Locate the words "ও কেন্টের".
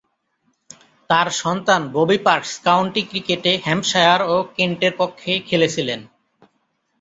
4.27-4.93